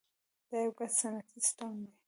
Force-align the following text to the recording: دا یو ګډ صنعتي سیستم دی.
دا 0.49 0.57
یو 0.63 0.71
ګډ 0.77 0.91
صنعتي 0.99 1.29
سیستم 1.43 1.71
دی. 1.85 1.93